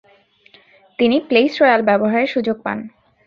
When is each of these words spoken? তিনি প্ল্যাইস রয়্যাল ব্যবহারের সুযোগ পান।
তিনি 0.99 1.17
প্ল্যাইস 1.19 1.53
রয়্যাল 1.61 1.81
ব্যবহারের 1.81 2.27
সুযোগ 2.27 2.57
পান। 2.63 2.77